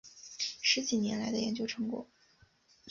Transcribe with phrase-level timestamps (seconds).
[0.63, 2.09] 十几年来的研究成果